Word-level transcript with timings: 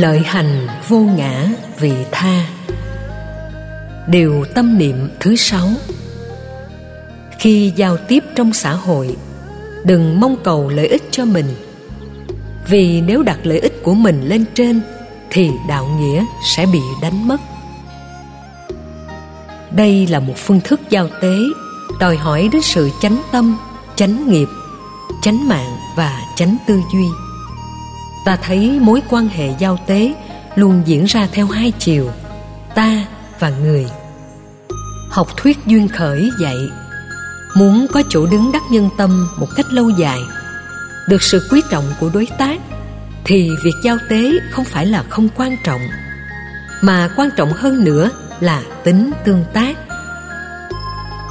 lợi 0.00 0.22
hành 0.24 0.66
vô 0.88 0.98
ngã 0.98 1.48
vị 1.78 1.92
tha. 2.12 2.46
Điều 4.06 4.44
tâm 4.54 4.78
niệm 4.78 5.08
thứ 5.20 5.36
sáu. 5.36 5.68
Khi 7.38 7.72
giao 7.76 7.96
tiếp 7.96 8.24
trong 8.34 8.52
xã 8.52 8.72
hội, 8.72 9.16
đừng 9.84 10.20
mong 10.20 10.36
cầu 10.44 10.68
lợi 10.68 10.86
ích 10.86 11.02
cho 11.10 11.24
mình. 11.24 11.46
Vì 12.68 13.00
nếu 13.00 13.22
đặt 13.22 13.38
lợi 13.42 13.58
ích 13.58 13.82
của 13.82 13.94
mình 13.94 14.28
lên 14.28 14.44
trên, 14.54 14.80
thì 15.30 15.50
đạo 15.68 15.86
nghĩa 16.00 16.24
sẽ 16.56 16.66
bị 16.66 16.80
đánh 17.02 17.28
mất. 17.28 17.40
Đây 19.70 20.06
là 20.06 20.20
một 20.20 20.34
phương 20.36 20.60
thức 20.60 20.80
giao 20.90 21.08
tế, 21.20 21.36
đòi 22.00 22.16
hỏi 22.16 22.48
đến 22.52 22.62
sự 22.62 22.90
chánh 23.02 23.22
tâm, 23.32 23.58
chánh 23.96 24.30
nghiệp, 24.30 24.48
chánh 25.22 25.48
mạng 25.48 25.76
và 25.96 26.20
chánh 26.36 26.56
tư 26.66 26.80
duy 26.92 27.27
ta 28.24 28.36
thấy 28.42 28.78
mối 28.80 29.02
quan 29.10 29.28
hệ 29.28 29.54
giao 29.58 29.78
tế 29.86 30.14
luôn 30.54 30.82
diễn 30.86 31.04
ra 31.04 31.28
theo 31.32 31.46
hai 31.46 31.72
chiều, 31.78 32.10
ta 32.74 33.04
và 33.38 33.50
người. 33.50 33.86
Học 35.10 35.28
thuyết 35.36 35.58
duyên 35.66 35.88
khởi 35.88 36.30
dạy, 36.40 36.56
muốn 37.54 37.86
có 37.92 38.02
chỗ 38.08 38.26
đứng 38.26 38.52
đắc 38.52 38.62
nhân 38.70 38.88
tâm 38.96 39.28
một 39.36 39.46
cách 39.56 39.66
lâu 39.70 39.90
dài, 39.90 40.18
được 41.08 41.22
sự 41.22 41.48
quý 41.50 41.62
trọng 41.70 41.84
của 42.00 42.10
đối 42.14 42.26
tác, 42.38 42.60
thì 43.24 43.50
việc 43.64 43.74
giao 43.84 43.96
tế 44.08 44.30
không 44.50 44.64
phải 44.64 44.86
là 44.86 45.04
không 45.08 45.28
quan 45.36 45.56
trọng, 45.64 45.80
mà 46.82 47.08
quan 47.16 47.28
trọng 47.36 47.52
hơn 47.52 47.84
nữa 47.84 48.10
là 48.40 48.62
tính 48.84 49.10
tương 49.24 49.44
tác. 49.52 49.76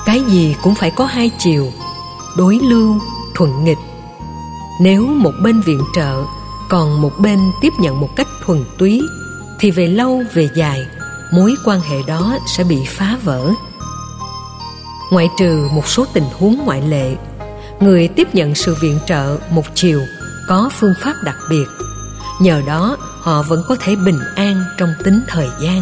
Cái 0.05 0.24
gì 0.27 0.55
cũng 0.62 0.76
phải 0.76 0.91
có 0.91 1.05
hai 1.05 1.32
chiều, 1.40 1.72
đối 2.38 2.60
lưu, 2.70 3.02
thuận 3.35 3.63
nghịch. 3.63 3.77
Nếu 4.82 5.08
một 5.08 5.32
bên 5.43 5.62
viện 5.62 5.82
trợ 5.96 6.24
còn 6.70 7.01
một 7.01 7.12
bên 7.20 7.40
tiếp 7.62 7.73
nhận 7.79 7.99
một 7.99 8.10
cách 8.15 8.27
thuần 8.46 8.65
túy, 8.77 9.01
thì 9.60 9.71
về 9.71 9.87
lâu 9.87 10.23
về 10.34 10.49
dài, 10.55 10.87
mối 11.34 11.55
quan 11.65 11.79
hệ 11.79 11.98
đó 12.07 12.37
sẽ 12.57 12.63
bị 12.63 12.85
phá 12.87 13.18
vỡ. 13.24 13.51
Ngoại 15.12 15.29
trừ 15.40 15.68
một 15.71 15.87
số 15.87 16.05
tình 16.13 16.26
huống 16.34 16.65
ngoại 16.65 16.82
lệ, 16.82 17.15
người 17.79 18.07
tiếp 18.07 18.35
nhận 18.35 18.55
sự 18.55 18.76
viện 18.82 18.99
trợ 19.05 19.37
một 19.49 19.65
chiều 19.74 20.01
có 20.48 20.70
phương 20.79 20.93
pháp 21.01 21.13
đặc 21.24 21.35
biệt, 21.49 21.65
nhờ 22.41 22.62
đó 22.68 22.98
họ 23.21 23.41
vẫn 23.41 23.63
có 23.68 23.76
thể 23.79 23.96
bình 23.96 24.20
an 24.35 24.63
trong 24.77 24.93
tính 25.04 25.21
thời 25.27 25.48
gian. 25.62 25.81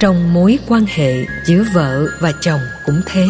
Trong 0.00 0.34
mối 0.34 0.58
quan 0.68 0.84
hệ 0.88 1.26
giữa 1.46 1.64
vợ 1.74 2.06
và 2.20 2.32
chồng 2.40 2.60
cũng 2.86 3.00
thế. 3.06 3.28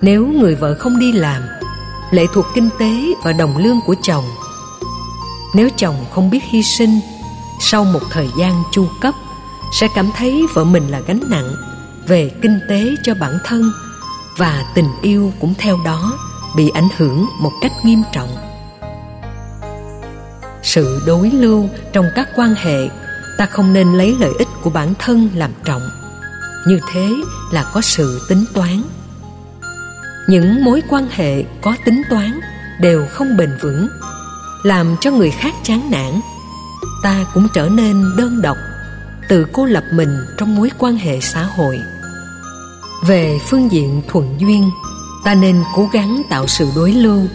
Nếu 0.00 0.26
người 0.26 0.54
vợ 0.54 0.74
không 0.74 0.98
đi 0.98 1.12
làm 1.12 1.42
lệ 2.10 2.26
thuộc 2.34 2.46
kinh 2.54 2.70
tế 2.78 3.14
và 3.24 3.32
đồng 3.32 3.56
lương 3.56 3.80
của 3.86 3.94
chồng. 4.02 4.24
Nếu 5.54 5.68
chồng 5.76 6.04
không 6.10 6.30
biết 6.30 6.44
hy 6.44 6.62
sinh, 6.62 7.00
sau 7.60 7.84
một 7.84 8.00
thời 8.10 8.28
gian 8.38 8.62
chu 8.72 8.86
cấp, 9.00 9.14
sẽ 9.72 9.88
cảm 9.94 10.10
thấy 10.16 10.46
vợ 10.54 10.64
mình 10.64 10.88
là 10.88 11.00
gánh 11.00 11.20
nặng 11.28 11.54
về 12.06 12.30
kinh 12.42 12.60
tế 12.68 12.84
cho 13.04 13.14
bản 13.14 13.38
thân 13.44 13.72
và 14.36 14.64
tình 14.74 14.88
yêu 15.02 15.32
cũng 15.40 15.54
theo 15.58 15.78
đó 15.84 16.18
bị 16.56 16.70
ảnh 16.74 16.88
hưởng 16.96 17.26
một 17.40 17.52
cách 17.60 17.72
nghiêm 17.84 18.02
trọng. 18.12 18.36
Sự 20.62 21.02
đối 21.06 21.30
lưu 21.30 21.68
trong 21.92 22.06
các 22.14 22.28
quan 22.36 22.54
hệ, 22.54 22.88
ta 23.38 23.46
không 23.46 23.72
nên 23.72 23.92
lấy 23.92 24.16
lợi 24.20 24.32
ích 24.38 24.48
của 24.62 24.70
bản 24.70 24.94
thân 24.98 25.28
làm 25.34 25.50
trọng. 25.64 25.82
Như 26.66 26.80
thế 26.92 27.10
là 27.52 27.70
có 27.74 27.80
sự 27.80 28.26
tính 28.28 28.44
toán 28.54 28.82
những 30.28 30.64
mối 30.64 30.82
quan 30.88 31.06
hệ 31.10 31.44
có 31.62 31.76
tính 31.84 32.02
toán 32.10 32.40
đều 32.80 33.06
không 33.10 33.36
bền 33.36 33.50
vững, 33.60 33.88
làm 34.62 34.96
cho 35.00 35.10
người 35.10 35.30
khác 35.30 35.54
chán 35.62 35.90
nản. 35.90 36.20
Ta 37.02 37.24
cũng 37.34 37.48
trở 37.54 37.68
nên 37.68 38.16
đơn 38.16 38.42
độc, 38.42 38.56
tự 39.28 39.46
cô 39.52 39.64
lập 39.64 39.84
mình 39.92 40.18
trong 40.38 40.56
mối 40.56 40.70
quan 40.78 40.96
hệ 40.96 41.20
xã 41.20 41.42
hội. 41.42 41.80
Về 43.06 43.38
phương 43.46 43.72
diện 43.72 44.02
thuận 44.08 44.34
duyên, 44.38 44.70
ta 45.24 45.34
nên 45.34 45.64
cố 45.74 45.88
gắng 45.92 46.22
tạo 46.30 46.46
sự 46.46 46.68
đối 46.76 46.92
lưu, 46.92 47.26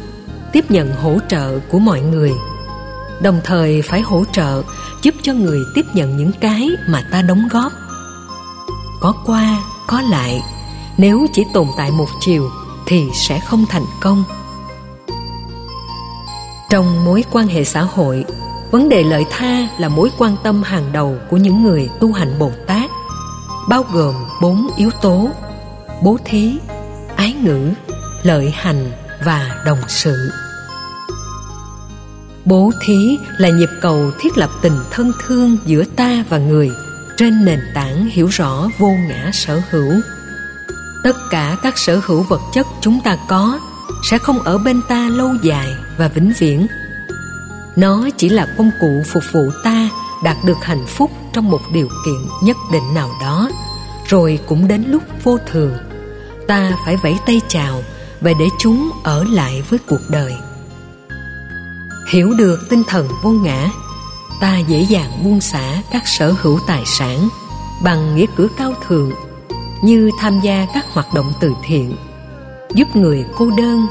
tiếp 0.52 0.72
nhận 0.72 0.96
hỗ 0.96 1.18
trợ 1.30 1.59
của 1.59 1.80
mọi 1.80 2.02
người. 2.02 2.32
Đồng 3.22 3.42
thời 3.44 3.82
phải 3.82 4.02
hỗ 4.02 4.24
trợ, 4.32 4.64
giúp 5.02 5.16
cho 5.22 5.34
người 5.34 5.59
tiếp 5.76 5.86
nhận 5.94 6.18
những 6.18 6.32
cái 6.42 6.70
mà 6.88 7.03
ta 7.12 7.22
đóng 7.22 7.48
góp. 7.52 7.72
Có 9.02 9.14
qua, 9.26 9.64
có 9.88 10.02
lại, 10.02 10.44
nếu 10.98 11.28
chỉ 11.34 11.44
tồn 11.53 11.68
tại 11.78 11.92
một 11.92 12.08
chiều 12.22 12.50
thì 12.88 13.10
sẽ 13.28 13.40
không 13.40 13.66
thành 13.70 13.86
công. 14.02 14.24
Trong 16.70 17.06
mối 17.06 17.24
quan 17.32 17.48
hệ 17.48 17.64
xã 17.64 17.82
hội, 17.82 18.26
vấn 18.72 18.90
đề 18.90 19.04
lợi 19.04 19.26
tha 19.30 19.68
là 19.80 19.90
mối 19.90 20.10
quan 20.18 20.36
tâm 20.44 20.64
hàng 20.64 20.92
đầu 20.92 21.18
của 21.30 21.38
những 21.38 21.64
người 21.64 21.90
tu 22.00 22.14
hành 22.14 22.40
bồ 22.40 22.52
tát, 22.68 22.90
bao 23.70 23.86
gồm 23.94 24.16
bốn 24.42 24.68
yếu 24.78 24.90
tố 25.02 25.30
bố 26.04 26.18
thí, 26.26 26.58
ái 27.16 27.34
ngữ, 27.34 27.70
lợi 28.24 28.54
hành 28.56 28.92
và 29.26 29.62
đồng 29.66 29.80
sự. 29.88 30.32
Bố 32.46 32.72
thí 32.86 33.18
là 33.38 33.50
nhịp 33.50 33.70
cầu 33.82 34.12
thiết 34.20 34.38
lập 34.38 34.50
tình 34.62 34.80
thân 34.92 35.12
thương 35.26 35.58
giữa 35.66 35.84
ta 35.96 36.24
và 36.30 36.38
người 36.38 36.72
trên 37.18 37.46
nền 37.46 37.60
tảng 37.76 38.06
hiểu 38.06 38.28
rõ 38.28 38.68
vô 38.78 38.88
ngã 38.88 39.30
sở 39.34 39.62
hữu 39.70 39.94
tất 41.03 41.30
cả 41.30 41.58
các 41.64 41.78
sở 41.78 42.02
hữu 42.06 42.22
vật 42.22 42.41
chất 42.53 42.68
chúng 42.81 43.00
ta 43.03 43.18
có 43.28 43.59
sẽ 44.03 44.18
không 44.18 44.40
ở 44.40 44.58
bên 44.58 44.81
ta 44.90 45.09
lâu 45.09 45.36
dài 45.41 45.68
và 45.97 46.08
vĩnh 46.08 46.34
viễn. 46.40 46.68
Nó 47.75 48.09
chỉ 48.18 48.30
là 48.30 48.47
công 48.58 48.72
cụ 48.81 49.03
phục 49.14 49.24
vụ 49.31 49.41
ta 49.64 49.90
đạt 50.24 50.38
được 50.44 50.58
hạnh 50.62 50.86
phúc 50.88 51.12
trong 51.34 51.50
một 51.50 51.62
điều 51.74 51.88
kiện 52.06 52.28
nhất 52.44 52.58
định 52.72 52.94
nào 52.94 53.09
đó. 53.22 53.50
Rồi 54.08 54.40
cũng 54.47 54.68
đến 54.68 54.84
lúc 54.88 55.03
vô 55.24 55.38
thường, 55.52 55.78
ta 56.47 56.72
phải 56.86 56.97
vẫy 56.97 57.18
tay 57.25 57.41
chào 57.47 57.84
và 58.22 58.31
để 58.40 58.46
chúng 58.59 58.91
ở 59.03 59.24
lại 59.24 59.64
với 59.70 59.80
cuộc 59.88 60.02
đời. 60.09 60.35
Hiểu 62.09 62.34
được 62.34 62.70
tinh 62.70 62.84
thần 62.88 63.08
vô 63.24 63.30
ngã, 63.30 63.70
ta 64.41 64.58
dễ 64.58 64.81
dàng 64.81 65.24
buông 65.24 65.41
xả 65.41 65.81
các 65.91 66.08
sở 66.08 66.34
hữu 66.41 66.59
tài 66.68 66.84
sản 66.85 67.30
bằng 67.84 68.16
nghĩa 68.16 68.25
cử 68.35 68.47
cao 68.58 68.74
thượng 68.88 69.12
như 69.84 70.12
tham 70.20 70.40
gia 70.44 70.68
các 70.74 70.86
hoạt 70.94 71.14
động 71.14 71.34
từ 71.40 71.54
thiện, 71.66 71.96
giúp 72.76 72.96
người 72.96 73.26
cô 73.38 73.52
đơn 73.58 73.86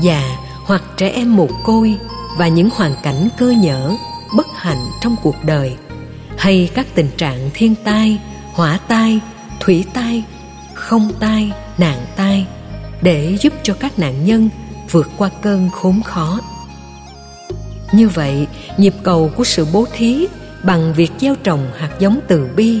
già 0.00 0.36
hoặc 0.64 0.82
trẻ 0.96 1.08
em 1.08 1.36
mồ 1.36 1.46
côi 1.64 1.98
và 2.38 2.48
những 2.48 2.68
hoàn 2.74 2.94
cảnh 3.02 3.28
cơ 3.38 3.50
nhở, 3.50 3.96
bất 4.36 4.46
hạnh 4.56 4.86
trong 5.00 5.16
cuộc 5.22 5.44
đời, 5.44 5.76
hay 6.36 6.70
các 6.74 6.86
tình 6.94 7.10
trạng 7.16 7.50
thiên 7.54 7.74
tai, 7.84 8.20
hỏa 8.52 8.78
tai, 8.88 9.20
thủy 9.60 9.84
tai, 9.94 10.24
không 10.74 11.10
tai, 11.20 11.52
nạn 11.78 12.06
tai, 12.16 12.46
để 13.02 13.36
giúp 13.40 13.52
cho 13.62 13.74
các 13.80 13.98
nạn 13.98 14.24
nhân 14.24 14.48
vượt 14.90 15.10
qua 15.16 15.30
cơn 15.42 15.70
khốn 15.70 16.02
khó. 16.02 16.40
Như 17.92 18.08
vậy, 18.08 18.46
nhịp 18.76 18.94
cầu 19.02 19.30
của 19.36 19.44
sự 19.44 19.66
bố 19.72 19.84
thí 19.92 20.26
bằng 20.62 20.94
việc 20.94 21.12
gieo 21.18 21.34
trồng 21.34 21.66
hạt 21.76 21.90
giống 21.98 22.20
từ 22.28 22.48
bi 22.56 22.80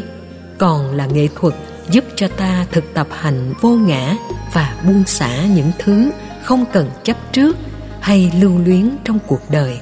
còn 0.58 0.96
là 0.96 1.06
nghệ 1.06 1.28
thuật 1.34 1.54
giúp 1.90 2.04
cho 2.16 2.28
ta 2.28 2.66
thực 2.72 2.94
tập 2.94 3.06
hành 3.10 3.54
vô 3.60 3.70
ngã 3.70 4.16
và 4.52 4.74
buông 4.86 5.02
xả 5.06 5.46
những 5.46 5.70
thứ 5.78 6.10
không 6.42 6.64
cần 6.72 6.90
chấp 7.02 7.16
trước 7.32 7.56
hay 8.00 8.32
lưu 8.40 8.58
luyến 8.58 8.90
trong 9.04 9.18
cuộc 9.26 9.50
đời. 9.50 9.80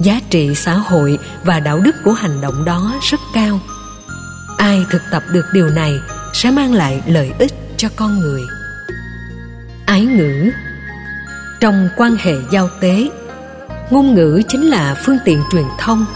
Giá 0.00 0.20
trị 0.30 0.54
xã 0.54 0.74
hội 0.74 1.18
và 1.44 1.60
đạo 1.60 1.80
đức 1.80 1.96
của 2.04 2.12
hành 2.12 2.40
động 2.40 2.64
đó 2.64 2.94
rất 3.10 3.20
cao. 3.34 3.60
Ai 4.58 4.84
thực 4.90 5.02
tập 5.10 5.22
được 5.32 5.44
điều 5.52 5.68
này 5.68 6.00
sẽ 6.32 6.50
mang 6.50 6.74
lại 6.74 7.02
lợi 7.06 7.32
ích 7.38 7.52
cho 7.76 7.88
con 7.96 8.18
người. 8.18 8.42
Ái 9.86 10.04
ngữ. 10.04 10.50
Trong 11.60 11.88
quan 11.96 12.16
hệ 12.20 12.32
giao 12.52 12.68
tế, 12.80 13.10
ngôn 13.90 14.14
ngữ 14.14 14.42
chính 14.48 14.66
là 14.66 15.02
phương 15.06 15.18
tiện 15.24 15.42
truyền 15.52 15.64
thông 15.78 16.06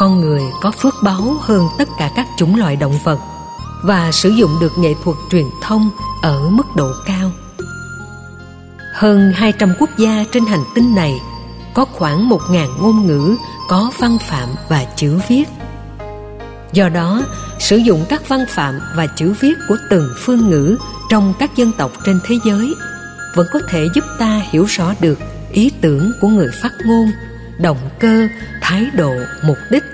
con 0.00 0.20
người 0.20 0.42
có 0.60 0.70
phước 0.70 0.94
báo 1.02 1.36
hơn 1.40 1.68
tất 1.78 1.88
cả 1.98 2.10
các 2.16 2.26
chủng 2.36 2.56
loại 2.56 2.76
động 2.76 2.98
vật 3.04 3.18
và 3.82 4.12
sử 4.12 4.28
dụng 4.28 4.50
được 4.60 4.78
nghệ 4.78 4.94
thuật 5.04 5.16
truyền 5.30 5.44
thông 5.62 5.90
ở 6.22 6.48
mức 6.50 6.76
độ 6.76 6.92
cao 7.06 7.30
hơn 8.94 9.32
200 9.34 9.74
quốc 9.78 9.90
gia 9.98 10.24
trên 10.32 10.44
hành 10.44 10.64
tinh 10.74 10.94
này 10.94 11.20
có 11.74 11.84
khoảng 11.84 12.28
1.000 12.28 12.78
ngôn 12.80 13.06
ngữ 13.06 13.36
có 13.68 13.90
văn 13.98 14.18
phạm 14.18 14.48
và 14.68 14.84
chữ 14.96 15.20
viết. 15.28 15.44
Do 16.72 16.88
đó, 16.88 17.22
sử 17.58 17.76
dụng 17.76 18.04
các 18.08 18.28
văn 18.28 18.44
phạm 18.48 18.80
và 18.96 19.06
chữ 19.06 19.34
viết 19.40 19.54
của 19.68 19.76
từng 19.90 20.08
phương 20.18 20.50
ngữ 20.50 20.76
trong 21.10 21.34
các 21.38 21.56
dân 21.56 21.72
tộc 21.78 21.90
trên 22.04 22.20
thế 22.24 22.38
giới 22.44 22.74
vẫn 23.36 23.46
có 23.52 23.60
thể 23.68 23.86
giúp 23.94 24.04
ta 24.18 24.42
hiểu 24.50 24.64
rõ 24.64 24.94
được 25.00 25.18
ý 25.52 25.70
tưởng 25.80 26.12
của 26.20 26.28
người 26.28 26.50
phát 26.62 26.72
ngôn, 26.86 27.10
động 27.62 27.78
cơ, 27.98 28.26
thái 28.62 28.86
độ, 28.94 29.14
mục 29.44 29.58
đích 29.70 29.84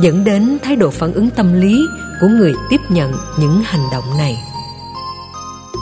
dẫn 0.00 0.24
đến 0.24 0.58
thái 0.62 0.76
độ 0.76 0.90
phản 0.90 1.12
ứng 1.12 1.30
tâm 1.30 1.60
lý 1.60 1.86
của 2.20 2.26
người 2.26 2.54
tiếp 2.70 2.80
nhận 2.88 3.12
những 3.38 3.62
hành 3.64 3.90
động 3.92 4.04
này. 4.18 4.38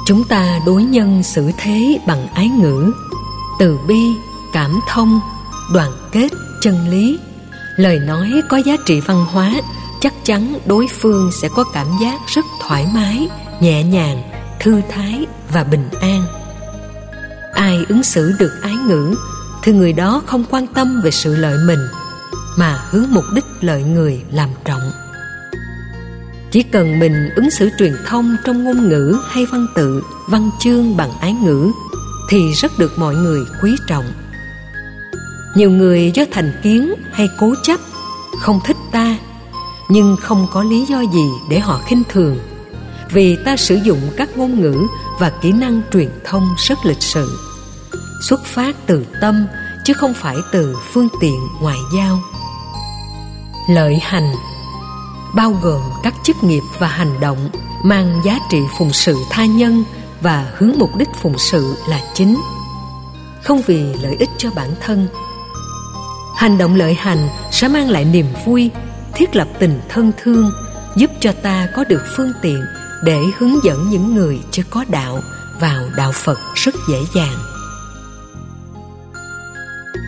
Chúng 0.06 0.24
ta 0.24 0.60
đối 0.66 0.82
nhân 0.82 1.22
xử 1.22 1.50
thế 1.58 1.98
bằng 2.06 2.26
ái 2.34 2.48
ngữ 2.48 2.92
từ 3.58 3.78
bi 3.88 4.14
cảm 4.52 4.80
thông 4.88 5.20
đoàn 5.72 5.90
kết 6.12 6.28
chân 6.60 6.88
lý. 6.90 7.18
Lời 7.76 7.98
nói 7.98 8.42
có 8.48 8.56
giá 8.56 8.76
trị 8.84 9.00
văn 9.00 9.24
hóa 9.24 9.52
chắc 10.00 10.14
chắn 10.24 10.58
đối 10.66 10.86
phương 11.00 11.30
sẽ 11.32 11.48
có 11.48 11.64
cảm 11.72 11.86
giác 12.00 12.20
rất 12.26 12.44
thoải 12.60 12.86
mái 12.94 13.28
nhẹ 13.60 13.82
nhàng 13.84 14.22
thư 14.60 14.80
thái 14.88 15.26
và 15.52 15.64
bình 15.64 15.88
an. 16.00 16.24
Ai 17.54 17.84
ứng 17.88 18.02
xử 18.02 18.32
được 18.38 18.52
ái 18.62 18.74
ngữ 18.74 19.14
thì 19.62 19.72
người 19.72 19.92
đó 19.92 20.22
không 20.26 20.44
quan 20.50 20.66
tâm 20.66 21.00
về 21.04 21.10
sự 21.10 21.36
lợi 21.36 21.58
mình, 21.66 21.78
mà 22.56 22.78
hướng 22.90 23.06
mục 23.10 23.24
đích 23.34 23.44
lợi 23.60 23.82
người 23.82 24.22
làm 24.32 24.48
trọng. 24.64 24.90
Chỉ 26.50 26.62
cần 26.62 26.98
mình 26.98 27.30
ứng 27.36 27.50
xử 27.50 27.70
truyền 27.78 27.94
thông 28.06 28.36
trong 28.44 28.64
ngôn 28.64 28.88
ngữ 28.88 29.18
hay 29.28 29.46
văn 29.46 29.66
tự, 29.74 30.02
văn 30.28 30.50
chương 30.60 30.96
bằng 30.96 31.10
ái 31.20 31.32
ngữ, 31.32 31.70
thì 32.28 32.52
rất 32.52 32.78
được 32.78 32.98
mọi 32.98 33.14
người 33.14 33.40
quý 33.62 33.70
trọng. 33.86 34.04
Nhiều 35.56 35.70
người 35.70 36.10
do 36.14 36.24
thành 36.30 36.52
kiến 36.62 36.94
hay 37.12 37.28
cố 37.38 37.54
chấp, 37.62 37.80
không 38.40 38.60
thích 38.64 38.76
ta, 38.92 39.16
nhưng 39.88 40.16
không 40.20 40.46
có 40.52 40.62
lý 40.62 40.86
do 40.88 41.00
gì 41.00 41.28
để 41.50 41.58
họ 41.58 41.80
khinh 41.86 42.02
thường, 42.08 42.38
vì 43.10 43.36
ta 43.44 43.56
sử 43.56 43.74
dụng 43.74 44.00
các 44.16 44.36
ngôn 44.36 44.60
ngữ 44.60 44.76
và 45.18 45.30
kỹ 45.30 45.52
năng 45.52 45.80
truyền 45.92 46.08
thông 46.24 46.48
rất 46.68 46.78
lịch 46.84 47.02
sự 47.02 47.51
xuất 48.28 48.44
phát 48.44 48.76
từ 48.86 49.06
tâm, 49.20 49.46
chứ 49.84 49.92
không 49.92 50.14
phải 50.14 50.36
từ 50.52 50.76
phương 50.92 51.08
tiện 51.20 51.40
ngoại 51.60 51.78
giao. 51.96 52.20
Lợi 53.68 53.98
hành 54.02 54.32
bao 55.34 55.50
gồm 55.62 55.80
các 56.02 56.14
chức 56.24 56.44
nghiệp 56.44 56.62
và 56.78 56.86
hành 56.86 57.20
động 57.20 57.48
mang 57.84 58.20
giá 58.24 58.38
trị 58.50 58.58
phụng 58.78 58.92
sự 58.92 59.16
tha 59.30 59.44
nhân 59.44 59.84
và 60.20 60.52
hướng 60.56 60.72
mục 60.78 60.90
đích 60.96 61.08
phụng 61.22 61.38
sự 61.38 61.76
là 61.88 62.00
chính, 62.14 62.36
không 63.42 63.62
vì 63.66 63.82
lợi 64.02 64.16
ích 64.18 64.30
cho 64.38 64.50
bản 64.56 64.70
thân. 64.80 65.08
Hành 66.36 66.58
động 66.58 66.74
lợi 66.74 66.94
hành 66.94 67.28
sẽ 67.50 67.68
mang 67.68 67.90
lại 67.90 68.04
niềm 68.04 68.26
vui, 68.46 68.70
thiết 69.14 69.36
lập 69.36 69.48
tình 69.58 69.80
thân 69.88 70.12
thương, 70.22 70.52
giúp 70.96 71.10
cho 71.20 71.32
ta 71.32 71.68
có 71.76 71.84
được 71.84 72.02
phương 72.16 72.32
tiện 72.42 72.64
để 73.04 73.18
hướng 73.38 73.64
dẫn 73.64 73.90
những 73.90 74.14
người 74.14 74.40
chưa 74.50 74.62
có 74.70 74.84
đạo 74.88 75.20
vào 75.60 75.82
đạo 75.96 76.12
phật 76.12 76.38
rất 76.54 76.74
dễ 76.88 76.98
dàng 77.14 77.51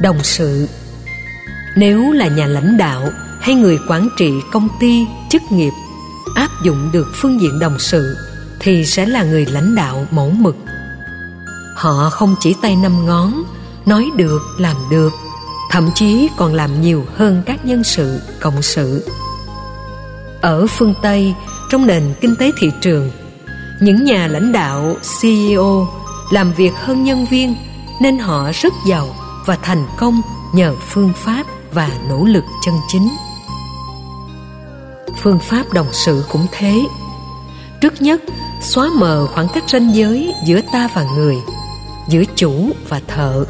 đồng 0.04 0.22
sự. 0.22 0.68
Nếu 1.76 2.12
là 2.12 2.28
nhà 2.28 2.46
lãnh 2.46 2.76
đạo 2.76 3.08
hay 3.40 3.54
người 3.54 3.78
quản 3.88 4.08
trị 4.16 4.32
công 4.52 4.68
ty, 4.80 5.06
chức 5.30 5.42
nghiệp 5.50 5.72
áp 6.34 6.48
dụng 6.64 6.90
được 6.92 7.06
phương 7.14 7.40
diện 7.40 7.58
đồng 7.58 7.78
sự 7.78 8.16
thì 8.60 8.86
sẽ 8.86 9.06
là 9.06 9.22
người 9.22 9.46
lãnh 9.46 9.74
đạo 9.74 10.06
mẫu 10.10 10.30
mực. 10.30 10.56
Họ 11.76 12.10
không 12.10 12.36
chỉ 12.40 12.54
tay 12.62 12.76
năm 12.76 13.06
ngón, 13.06 13.42
nói 13.86 14.10
được, 14.16 14.42
làm 14.58 14.76
được, 14.90 15.12
thậm 15.70 15.90
chí 15.94 16.28
còn 16.36 16.54
làm 16.54 16.80
nhiều 16.80 17.06
hơn 17.16 17.42
các 17.46 17.64
nhân 17.64 17.84
sự, 17.84 18.20
cộng 18.40 18.62
sự. 18.62 19.08
Ở 20.40 20.66
phương 20.66 20.94
tây, 21.02 21.34
trong 21.70 21.86
nền 21.86 22.14
kinh 22.20 22.36
tế 22.36 22.50
thị 22.58 22.70
trường, 22.80 23.10
những 23.80 24.04
nhà 24.04 24.26
lãnh 24.26 24.52
đạo 24.52 24.96
ceo 25.22 25.88
làm 26.30 26.52
việc 26.52 26.72
hơn 26.74 27.04
nhân 27.04 27.26
viên 27.30 27.54
nên 28.00 28.18
họ 28.18 28.50
rất 28.62 28.72
giàu 28.88 29.14
và 29.46 29.58
thành 29.62 29.86
công 29.98 30.20
nhờ 30.52 30.74
phương 30.90 31.12
pháp 31.16 31.46
và 31.72 31.90
nỗ 32.08 32.24
lực 32.24 32.44
chân 32.64 32.74
chính. 32.88 33.08
Phương 35.22 35.38
pháp 35.38 35.72
đồng 35.72 35.86
sự 35.92 36.24
cũng 36.32 36.46
thế. 36.52 36.80
Trước 37.80 38.02
nhất, 38.02 38.22
xóa 38.62 38.90
mờ 38.98 39.26
khoảng 39.26 39.48
cách 39.54 39.64
ranh 39.68 39.94
giới 39.94 40.34
giữa 40.46 40.60
ta 40.72 40.88
và 40.94 41.04
người, 41.16 41.36
giữa 42.08 42.24
chủ 42.36 42.70
và 42.88 43.00
thợ, 43.08 43.44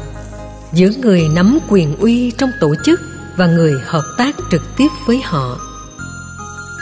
giữa 0.73 0.89
người 1.01 1.21
nắm 1.29 1.59
quyền 1.69 1.97
uy 1.97 2.31
trong 2.31 2.51
tổ 2.61 2.75
chức 2.85 2.99
và 3.37 3.47
người 3.47 3.73
hợp 3.85 4.03
tác 4.17 4.35
trực 4.51 4.61
tiếp 4.77 4.87
với 5.05 5.21
họ. 5.21 5.57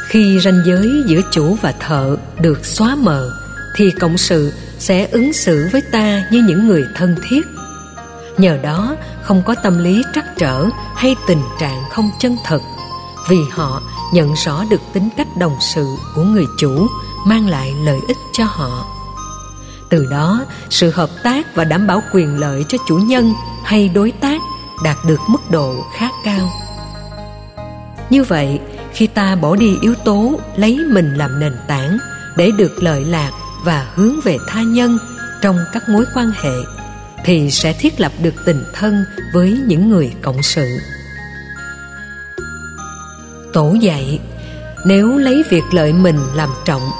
Khi 0.07 0.39
ranh 0.39 0.63
giới 0.65 1.04
giữa 1.07 1.21
chủ 1.31 1.57
và 1.62 1.71
thợ 1.80 2.18
được 2.39 2.65
xóa 2.65 2.95
mờ, 2.95 3.31
thì 3.75 3.92
cộng 4.00 4.18
sự 4.18 4.54
sẽ 4.80 5.07
ứng 5.12 5.33
xử 5.33 5.68
với 5.71 5.81
ta 5.92 6.24
như 6.31 6.44
những 6.48 6.68
người 6.68 6.86
thân 6.95 7.15
thiết 7.30 7.53
nhờ 8.38 8.58
đó, 8.64 8.96
không 9.22 9.44
có 9.46 9.56
tâm 9.64 9.78
lý 9.78 10.04
trắc 10.16 10.26
trở 10.38 10.66
hay 10.96 11.16
tình 11.28 11.44
trạng 11.60 11.84
không 11.92 12.12
chân 12.20 12.38
thật, 12.46 12.60
vì 13.30 13.38
họ 13.52 13.82
nhận 14.14 14.34
rõ 14.34 14.64
được 14.70 14.82
tính 14.94 15.10
cách 15.18 15.28
đồng 15.38 15.56
sự 15.60 15.86
của 16.16 16.24
người 16.24 16.46
chủ, 16.58 16.88
mang 17.26 17.48
lại 17.48 17.74
lợi 17.84 18.00
ích 18.08 18.18
cho 18.34 18.44
họ. 18.44 18.86
Từ 19.90 20.06
đó, 20.06 20.46
sự 20.70 20.92
hợp 20.92 21.10
tác 21.24 21.56
và 21.56 21.64
đảm 21.64 21.88
bảo 21.88 22.02
quyền 22.14 22.40
lợi 22.40 22.66
cho 22.68 22.78
chủ 22.88 22.98
nhân 22.98 23.34
hay 23.64 23.90
đối 23.90 24.12
tác 24.12 24.42
đạt 24.84 24.98
được 25.06 25.20
mức 25.28 25.52
độ 25.52 25.76
khá 25.98 26.10
cao. 26.26 26.50
Như 28.10 28.24
vậy, 28.24 28.60
khi 28.94 29.08
ta 29.08 29.36
bỏ 29.36 29.56
đi 29.56 29.78
yếu 29.82 29.96
tố 29.96 30.40
lấy 30.56 30.80
mình 30.92 31.14
làm 31.14 31.40
nền 31.40 31.58
tảng 31.68 31.98
để 32.38 32.52
được 32.58 32.84
lợi 32.84 33.06
lạc 33.06 33.32
và 33.64 33.88
hướng 33.96 34.22
về 34.24 34.38
tha 34.48 34.62
nhân 34.62 34.98
trong 35.42 35.58
các 35.74 35.90
mối 35.90 36.06
quan 36.16 36.32
hệ 36.42 36.54
thì 37.24 37.52
sẽ 37.52 37.74
thiết 37.74 38.00
lập 38.00 38.12
được 38.22 38.34
tình 38.46 38.64
thân 38.74 39.06
với 39.34 39.58
những 39.68 39.90
người 39.90 40.14
cộng 40.22 40.44
sự. 40.44 40.68
Tổ 43.54 43.75
dạy, 43.81 44.20
nếu 44.86 45.18
lấy 45.18 45.44
việc 45.50 45.64
lợi 45.72 45.94
mình 45.94 46.20
làm 46.36 46.50
trọng, 46.66 46.92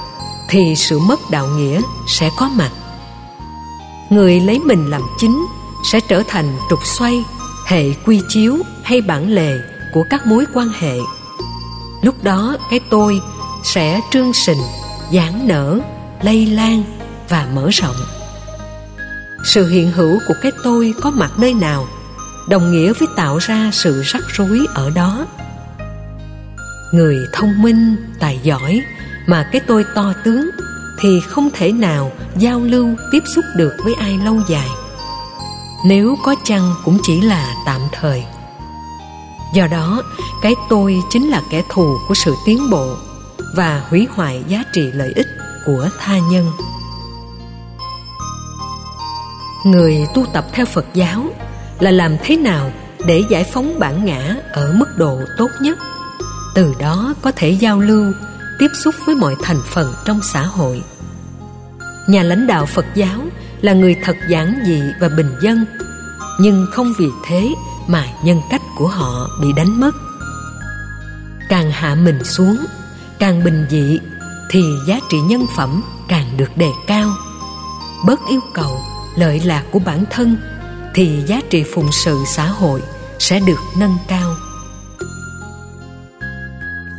thì 0.48 0.74
sự 0.76 0.98
mất 0.98 1.20
đạo 1.30 1.46
nghĩa 1.46 1.80
sẽ 2.08 2.30
có 2.38 2.48
mặt. 2.48 2.70
Người 4.10 4.40
lấy 4.40 4.58
mình 4.58 4.90
làm 4.90 5.02
chính 5.18 5.46
sẽ 5.92 6.00
trở 6.08 6.22
thành 6.28 6.56
trục 6.70 6.78
xoay, 6.98 7.24
hệ 7.66 7.84
quy 8.06 8.20
chiếu 8.28 8.56
hay 8.82 9.00
bản 9.00 9.30
lề 9.30 9.58
của 9.92 10.04
các 10.10 10.26
mối 10.26 10.44
quan 10.54 10.68
hệ. 10.78 10.96
Lúc 12.02 12.24
đó, 12.24 12.56
cái 12.70 12.80
tôi 12.90 13.20
sẽ 13.62 14.00
trương 14.12 14.32
sình, 14.32 14.62
giãn 15.12 15.48
nở, 15.48 15.80
lây 16.22 16.46
lan 16.46 16.82
và 17.28 17.48
mở 17.54 17.68
rộng 17.72 17.96
sự 19.44 19.66
hiện 19.66 19.90
hữu 19.90 20.20
của 20.28 20.34
cái 20.42 20.52
tôi 20.64 20.94
có 21.00 21.10
mặt 21.10 21.32
nơi 21.38 21.54
nào? 21.54 21.86
Đồng 22.48 22.72
nghĩa 22.72 22.92
với 22.92 23.08
tạo 23.16 23.38
ra 23.38 23.70
sự 23.72 24.02
rắc 24.02 24.22
rối 24.28 24.66
ở 24.74 24.90
đó. 24.90 25.26
Người 26.92 27.18
thông 27.32 27.62
minh, 27.62 27.96
tài 28.20 28.40
giỏi 28.42 28.82
mà 29.26 29.48
cái 29.52 29.60
tôi 29.66 29.84
to 29.94 30.12
tướng 30.24 30.50
thì 31.00 31.20
không 31.20 31.50
thể 31.54 31.72
nào 31.72 32.12
giao 32.38 32.60
lưu 32.60 32.88
tiếp 33.12 33.22
xúc 33.34 33.44
được 33.56 33.72
với 33.84 33.94
ai 33.94 34.18
lâu 34.24 34.40
dài. 34.48 34.68
Nếu 35.86 36.16
có 36.24 36.34
chăng 36.44 36.74
cũng 36.84 36.98
chỉ 37.02 37.20
là 37.20 37.54
tạm 37.66 37.80
thời. 37.92 38.24
Do 39.54 39.66
đó, 39.66 40.02
cái 40.42 40.54
tôi 40.68 40.96
chính 41.10 41.28
là 41.28 41.42
kẻ 41.50 41.62
thù 41.68 41.96
của 42.08 42.14
sự 42.14 42.34
tiến 42.46 42.70
bộ 42.70 42.96
và 43.56 43.82
hủy 43.88 44.08
hoại 44.10 44.42
giá 44.48 44.62
trị 44.72 44.90
lợi 44.92 45.12
ích 45.16 45.26
của 45.66 45.88
tha 45.98 46.18
nhân 46.18 46.50
người 49.64 50.06
tu 50.14 50.26
tập 50.32 50.44
theo 50.52 50.66
phật 50.66 50.84
giáo 50.94 51.26
là 51.80 51.90
làm 51.90 52.16
thế 52.22 52.36
nào 52.36 52.72
để 53.06 53.22
giải 53.30 53.44
phóng 53.44 53.78
bản 53.78 54.04
ngã 54.04 54.36
ở 54.52 54.72
mức 54.72 54.88
độ 54.96 55.20
tốt 55.38 55.50
nhất? 55.60 55.78
Từ 56.54 56.74
đó 56.78 57.14
có 57.22 57.32
thể 57.36 57.50
giao 57.50 57.80
lưu, 57.80 58.12
tiếp 58.58 58.68
xúc 58.84 58.94
với 59.06 59.14
mọi 59.14 59.36
thành 59.42 59.60
phần 59.66 59.94
trong 60.04 60.20
xã 60.22 60.42
hội. 60.42 60.82
Nhà 62.08 62.22
lãnh 62.22 62.46
đạo 62.46 62.66
phật 62.66 62.86
giáo 62.94 63.20
là 63.60 63.72
người 63.72 63.96
thật 64.04 64.16
giản 64.28 64.62
dị 64.66 64.80
và 65.00 65.08
bình 65.08 65.30
dân, 65.42 65.64
nhưng 66.40 66.66
không 66.72 66.92
vì 66.98 67.08
thế 67.26 67.54
mà 67.86 68.06
nhân 68.24 68.40
cách 68.50 68.62
của 68.76 68.88
họ 68.88 69.28
bị 69.42 69.48
đánh 69.56 69.80
mất. 69.80 69.94
Càng 71.48 71.70
hạ 71.70 71.94
mình 71.94 72.24
xuống, 72.24 72.56
càng 73.18 73.44
bình 73.44 73.66
dị 73.70 73.98
thì 74.50 74.62
giá 74.88 75.00
trị 75.10 75.20
nhân 75.20 75.46
phẩm 75.56 75.82
càng 76.08 76.36
được 76.36 76.56
đề 76.56 76.70
cao. 76.86 77.14
Bớt 78.06 78.20
yêu 78.28 78.40
cầu 78.54 78.80
lợi 79.16 79.40
lạc 79.44 79.64
của 79.72 79.78
bản 79.78 80.04
thân, 80.10 80.36
thì 80.94 81.22
giá 81.26 81.40
trị 81.50 81.64
phụng 81.74 81.92
sự 81.92 82.18
xã 82.26 82.46
hội 82.46 82.82
sẽ 83.18 83.40
được 83.40 83.60
nâng 83.78 83.96
cao. 84.08 84.34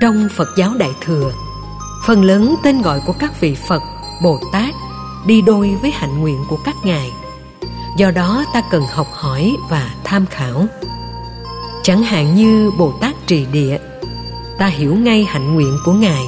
Trong 0.01 0.27
phật 0.35 0.47
giáo 0.57 0.73
đại 0.77 0.91
thừa, 1.01 1.31
phần 2.05 2.23
lớn 2.23 2.55
tên 2.63 2.81
gọi 2.81 3.01
của 3.05 3.13
các 3.19 3.41
vị 3.41 3.57
phật, 3.67 3.81
bồ 4.23 4.39
tát 4.53 4.73
đi 5.25 5.41
đôi 5.41 5.75
với 5.81 5.91
hạnh 5.91 6.21
nguyện 6.21 6.43
của 6.49 6.57
các 6.65 6.75
ngài. 6.83 7.11
Do 7.97 8.11
đó 8.11 8.45
ta 8.53 8.61
cần 8.71 8.83
học 8.91 9.07
hỏi 9.13 9.55
và 9.69 9.89
tham 10.03 10.25
khảo. 10.25 10.65
Chẳng 11.83 12.03
hạn 12.03 12.35
như 12.35 12.71
bồ 12.77 12.93
tát 13.01 13.15
trì 13.27 13.45
địa, 13.45 13.77
ta 14.57 14.67
hiểu 14.67 14.95
ngay 14.95 15.25
hạnh 15.25 15.53
nguyện 15.53 15.79
của 15.85 15.93
ngài 15.93 16.23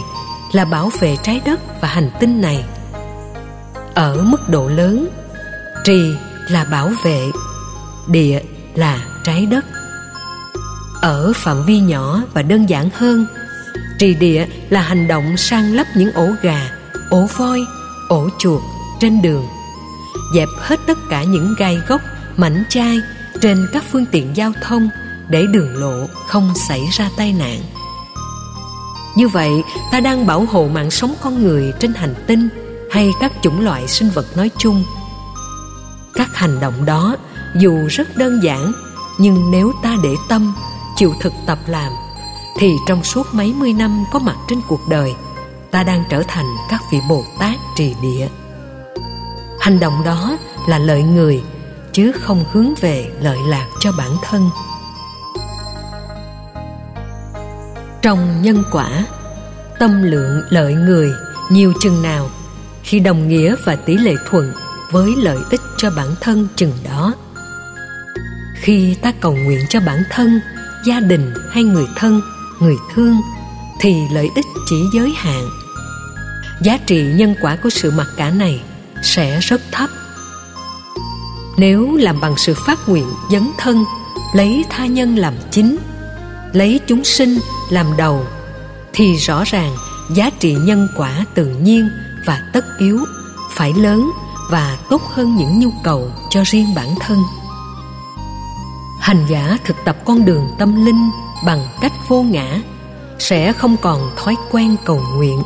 là 0.51 0.65
bảo 0.65 0.91
vệ 0.99 1.17
trái 1.23 1.41
đất 1.45 1.59
và 1.81 1.87
hành 1.87 2.09
tinh 2.19 2.41
này. 2.41 2.63
Ở 3.93 4.23
mức 4.23 4.49
độ 4.49 4.67
lớn 4.67 5.07
trì 5.87 6.15
là 6.49 6.65
bảo 6.71 6.91
vệ, 7.03 7.31
địa 8.07 8.41
là 8.75 9.05
trái 9.23 9.45
đất. 9.45 9.65
Ở 11.01 11.33
phạm 11.35 11.65
vi 11.65 11.79
nhỏ 11.79 12.21
và 12.33 12.41
đơn 12.41 12.69
giản 12.69 12.89
hơn 12.93 13.25
trì 13.99 14.15
địa 14.15 14.47
là 14.69 14.81
hành 14.81 15.07
động 15.07 15.37
sang 15.37 15.73
lấp 15.73 15.87
những 15.95 16.11
ổ 16.11 16.27
gà, 16.41 16.71
ổ 17.09 17.27
voi, 17.37 17.65
ổ 18.09 18.29
chuột 18.39 18.61
trên 18.99 19.21
đường, 19.21 19.45
dẹp 20.35 20.47
hết 20.57 20.79
tất 20.87 20.97
cả 21.09 21.23
những 21.23 21.55
gai 21.57 21.79
gốc 21.87 22.01
mảnh 22.37 22.63
chai 22.69 22.99
trên 23.41 23.67
các 23.73 23.83
phương 23.91 24.05
tiện 24.11 24.37
giao 24.37 24.51
thông 24.63 24.89
để 25.29 25.45
đường 25.51 25.75
lộ 25.75 26.07
không 26.27 26.53
xảy 26.67 26.81
ra 26.91 27.09
tai 27.17 27.33
nạn. 27.33 27.59
Như 29.15 29.27
vậy, 29.27 29.51
ta 29.91 29.99
đang 29.99 30.27
bảo 30.27 30.45
hộ 30.45 30.67
mạng 30.73 30.91
sống 30.91 31.15
con 31.21 31.43
người 31.43 31.73
trên 31.79 31.93
hành 31.93 32.15
tinh 32.27 32.49
hay 32.91 33.11
các 33.19 33.31
chủng 33.41 33.61
loại 33.61 33.87
sinh 33.87 34.09
vật 34.09 34.37
nói 34.37 34.51
chung 34.57 34.83
các 36.17 36.35
hành 36.35 36.59
động 36.59 36.85
đó 36.85 37.15
dù 37.55 37.87
rất 37.89 38.17
đơn 38.17 38.43
giản, 38.43 38.71
nhưng 39.17 39.51
nếu 39.51 39.73
ta 39.83 39.95
để 40.03 40.15
tâm, 40.29 40.55
chịu 40.95 41.13
thực 41.21 41.33
tập 41.45 41.59
làm, 41.67 41.91
thì 42.59 42.75
trong 42.87 43.03
suốt 43.03 43.27
mấy 43.33 43.53
mươi 43.53 43.73
năm 43.73 44.03
có 44.11 44.19
mặt 44.19 44.35
trên 44.49 44.59
cuộc 44.67 44.87
đời, 44.89 45.13
ta 45.71 45.83
đang 45.83 46.03
trở 46.09 46.23
thành 46.27 46.45
các 46.69 46.81
vị 46.91 46.99
bồ 47.09 47.23
tát 47.39 47.55
trì 47.75 47.95
địa. 48.01 48.27
Hành 49.59 49.79
động 49.79 50.03
đó 50.05 50.37
là 50.67 50.79
lợi 50.79 51.03
người, 51.03 51.43
chứ 51.91 52.11
không 52.21 52.45
hướng 52.51 52.73
về 52.81 53.11
lợi 53.21 53.37
lạc 53.47 53.67
cho 53.79 53.91
bản 53.97 54.11
thân. 54.23 54.49
Trong 58.01 58.41
nhân 58.41 58.63
quả, 58.71 59.05
tâm 59.79 60.03
lượng 60.03 60.41
lợi 60.49 60.73
người 60.73 61.11
nhiều 61.51 61.73
chừng 61.79 62.01
nào 62.01 62.29
khi 62.83 62.99
đồng 62.99 63.27
nghĩa 63.27 63.55
và 63.65 63.75
tỷ 63.75 63.97
lệ 63.97 64.13
thuận 64.29 64.53
với 64.91 65.13
lợi 65.17 65.37
ích 65.49 65.61
cho 65.77 65.89
bản 65.89 66.15
thân 66.21 66.47
chừng 66.55 66.73
đó. 66.83 67.13
Khi 68.55 68.95
ta 69.01 69.11
cầu 69.11 69.35
nguyện 69.35 69.59
cho 69.69 69.79
bản 69.79 70.03
thân, 70.11 70.39
gia 70.85 70.99
đình 70.99 71.33
hay 71.51 71.63
người 71.63 71.85
thân, 71.95 72.21
người 72.59 72.75
thương, 72.93 73.15
thì 73.79 73.95
lợi 74.11 74.29
ích 74.35 74.45
chỉ 74.69 74.75
giới 74.93 75.13
hạn. 75.15 75.49
Giá 76.61 76.77
trị 76.77 77.05
nhân 77.15 77.35
quả 77.41 77.55
của 77.55 77.69
sự 77.69 77.91
mặc 77.91 78.07
cả 78.17 78.29
này 78.29 78.61
sẽ 79.03 79.39
rất 79.39 79.61
thấp. 79.71 79.89
Nếu 81.57 81.95
làm 81.95 82.21
bằng 82.21 82.37
sự 82.37 82.53
phát 82.65 82.89
nguyện 82.89 83.07
dấn 83.31 83.51
thân, 83.57 83.85
lấy 84.33 84.65
tha 84.69 84.85
nhân 84.85 85.15
làm 85.15 85.33
chính, 85.51 85.77
lấy 86.53 86.79
chúng 86.87 87.03
sinh 87.03 87.39
làm 87.69 87.85
đầu, 87.97 88.25
thì 88.93 89.15
rõ 89.15 89.43
ràng 89.43 89.75
giá 90.15 90.29
trị 90.39 90.53
nhân 90.53 90.87
quả 90.97 91.25
tự 91.35 91.45
nhiên 91.45 91.89
và 92.25 92.41
tất 92.53 92.65
yếu 92.79 93.05
phải 93.51 93.73
lớn 93.73 94.11
và 94.49 94.77
tốt 94.89 95.01
hơn 95.13 95.35
những 95.35 95.59
nhu 95.59 95.69
cầu 95.83 96.11
cho 96.29 96.43
riêng 96.45 96.75
bản 96.75 96.95
thân. 96.99 97.23
Hành 98.99 99.25
giả 99.29 99.57
thực 99.65 99.75
tập 99.85 99.97
con 100.05 100.25
đường 100.25 100.47
tâm 100.59 100.85
linh 100.85 101.09
bằng 101.45 101.67
cách 101.81 101.93
vô 102.07 102.21
ngã 102.21 102.61
sẽ 103.19 103.53
không 103.53 103.77
còn 103.81 104.09
thói 104.17 104.35
quen 104.51 104.75
cầu 104.85 105.01
nguyện, 105.15 105.43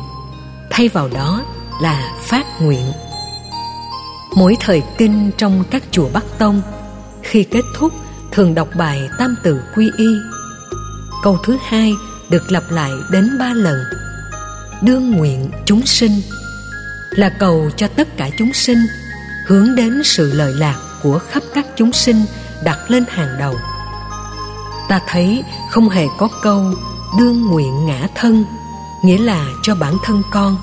thay 0.70 0.88
vào 0.88 1.08
đó 1.08 1.42
là 1.80 2.12
phát 2.20 2.62
nguyện. 2.62 2.92
Mỗi 4.36 4.56
thời 4.60 4.82
kinh 4.98 5.30
trong 5.38 5.64
các 5.70 5.82
chùa 5.90 6.08
bắc 6.12 6.24
tông, 6.38 6.62
khi 7.22 7.44
kết 7.44 7.64
thúc, 7.76 7.92
thường 8.30 8.54
đọc 8.54 8.68
bài 8.76 9.08
tam 9.18 9.36
tự 9.42 9.62
quy 9.76 9.90
y. 9.96 10.08
Câu 11.22 11.38
thứ 11.44 11.56
hai 11.68 11.94
được 12.28 12.52
lặp 12.52 12.62
lại 12.70 12.90
đến 13.10 13.38
ba 13.38 13.52
lần. 13.54 13.78
Đương 14.82 15.10
nguyện 15.10 15.50
chúng 15.66 15.86
sinh 15.86 16.20
là 17.16 17.28
cầu 17.28 17.70
cho 17.76 17.88
tất 17.88 18.16
cả 18.16 18.28
chúng 18.38 18.52
sinh, 18.52 18.86
hướng 19.46 19.74
đến 19.74 20.02
sự 20.04 20.32
lợi 20.32 20.52
lạc 20.54 20.76
của 21.02 21.18
khắp 21.18 21.42
các 21.54 21.66
chúng 21.76 21.92
sinh 21.92 22.24
đặt 22.64 22.78
lên 22.88 23.04
hàng 23.08 23.38
đầu. 23.38 23.54
Ta 24.88 25.00
thấy 25.08 25.44
không 25.70 25.88
hề 25.88 26.06
có 26.18 26.28
câu 26.42 26.74
đương 27.18 27.46
nguyện 27.50 27.86
ngã 27.86 28.08
thân, 28.14 28.44
nghĩa 29.04 29.18
là 29.18 29.46
cho 29.62 29.74
bản 29.74 29.96
thân 30.04 30.22
con. 30.30 30.56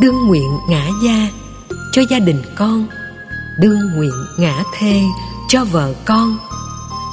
Đương 0.00 0.26
nguyện 0.26 0.58
ngã 0.68 0.88
gia, 1.04 1.28
cho 1.92 2.02
gia 2.10 2.18
đình 2.18 2.42
con. 2.56 2.86
Đương 3.58 3.96
nguyện 3.96 4.24
ngã 4.38 4.62
thê, 4.78 5.02
cho 5.48 5.64
vợ 5.64 5.94
con. 6.04 6.38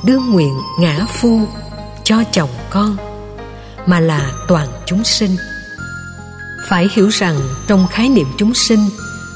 Đương 0.06 0.32
nguyện 0.32 0.54
ngã 0.80 1.06
phu, 1.14 1.42
cho 2.04 2.24
chồng 2.32 2.50
con. 2.70 2.98
Mà 3.86 4.00
là 4.00 4.32
toàn 4.48 4.68
chúng 4.86 5.04
sinh 5.04 5.36
phải 6.70 6.90
hiểu 6.92 7.08
rằng 7.08 7.36
trong 7.68 7.88
khái 7.88 8.10
niệm 8.10 8.28
chúng 8.38 8.54
sinh 8.54 8.80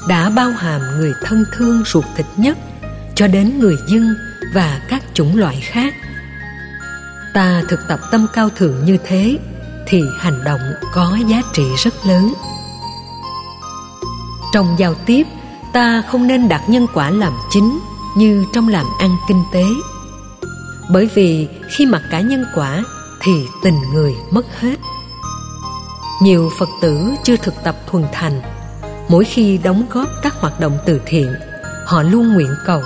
đã 0.08 0.30
bao 0.30 0.50
hàm 0.50 0.82
người 0.98 1.14
thân 1.24 1.46
thương 1.58 1.84
ruột 1.86 2.06
thịt 2.16 2.26
nhất 2.38 2.58
cho 3.16 3.28
đến 3.28 3.60
người 3.60 3.76
dân 3.88 4.16
và 4.54 4.82
các 4.90 5.04
chủng 5.14 5.38
loại 5.38 5.62
khác. 5.62 5.94
Ta 7.34 7.64
thực 7.70 7.80
tập 7.88 8.00
tâm 8.12 8.28
cao 8.34 8.50
thượng 8.50 8.86
như 8.86 8.98
thế 9.08 9.38
thì 9.88 10.02
hành 10.20 10.44
động 10.46 10.60
có 10.94 11.18
giá 11.28 11.42
trị 11.54 11.64
rất 11.78 11.94
lớn. 12.06 12.34
Trong 14.54 14.76
giao 14.78 14.94
tiếp, 14.94 15.28
ta 15.74 16.04
không 16.12 16.28
nên 16.28 16.50
đặt 16.50 16.62
nhân 16.68 16.88
quả 16.94 17.10
làm 17.10 17.34
chính 17.50 17.80
như 18.18 18.46
trong 18.54 18.68
làm 18.68 18.86
ăn 19.00 19.18
kinh 19.28 19.44
tế. 19.54 19.64
Bởi 20.90 21.10
vì 21.16 21.48
khi 21.70 21.86
mặc 21.86 22.02
cả 22.12 22.22
nhân 22.22 22.46
quả 22.56 22.84
thì 23.22 23.32
tình 23.64 23.82
người 23.94 24.16
mất 24.32 24.46
hết 24.60 24.76
nhiều 26.22 26.52
phật 26.58 26.70
tử 26.82 27.10
chưa 27.24 27.38
thực 27.38 27.54
tập 27.64 27.76
thuần 27.88 28.06
thành. 28.14 28.42
Mỗi 29.10 29.26
khi 29.26 29.58
đóng 29.58 29.86
góp 29.92 30.08
các 30.22 30.34
hoạt 30.40 30.60
động 30.60 30.78
từ 30.86 31.02
thiện, 31.06 31.36
họ 31.86 32.04
luôn 32.04 32.34
nguyện 32.34 32.56
cầu. 32.66 32.82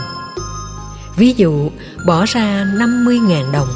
Ví 1.15 1.33
dụ, 1.37 1.69
bỏ 2.05 2.25
ra 2.25 2.65
50.000 2.73 3.51
đồng 3.51 3.67